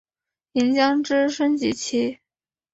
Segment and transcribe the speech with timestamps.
[0.53, 2.17] 银将之升级棋。